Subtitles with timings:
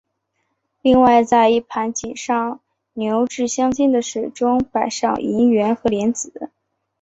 [0.81, 2.59] 另外在一盘添上
[2.93, 6.49] 牛至香精的水中摆上银元和莲子。